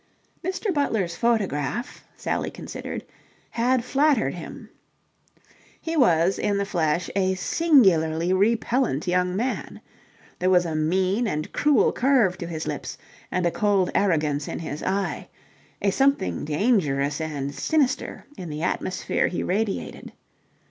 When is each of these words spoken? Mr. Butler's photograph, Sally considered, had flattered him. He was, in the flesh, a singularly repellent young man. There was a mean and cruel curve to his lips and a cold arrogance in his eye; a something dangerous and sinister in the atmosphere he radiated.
Mr. 0.43 0.73
Butler's 0.73 1.15
photograph, 1.15 2.03
Sally 2.17 2.49
considered, 2.49 3.03
had 3.51 3.83
flattered 3.83 4.33
him. 4.33 4.67
He 5.79 5.95
was, 5.95 6.39
in 6.39 6.57
the 6.57 6.65
flesh, 6.65 7.07
a 7.15 7.35
singularly 7.35 8.33
repellent 8.33 9.07
young 9.07 9.35
man. 9.35 9.79
There 10.39 10.49
was 10.49 10.65
a 10.65 10.73
mean 10.73 11.27
and 11.27 11.53
cruel 11.53 11.91
curve 11.93 12.35
to 12.39 12.47
his 12.47 12.65
lips 12.65 12.97
and 13.29 13.45
a 13.45 13.51
cold 13.51 13.91
arrogance 13.93 14.47
in 14.47 14.57
his 14.57 14.81
eye; 14.81 15.27
a 15.83 15.91
something 15.91 16.45
dangerous 16.45 17.21
and 17.21 17.53
sinister 17.53 18.25
in 18.39 18.49
the 18.49 18.63
atmosphere 18.63 19.27
he 19.27 19.43
radiated. 19.43 20.13